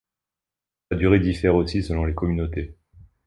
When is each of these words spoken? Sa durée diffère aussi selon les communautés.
Sa 0.89 0.97
durée 0.97 1.19
diffère 1.19 1.53
aussi 1.53 1.83
selon 1.83 2.05
les 2.05 2.15
communautés. 2.15 2.75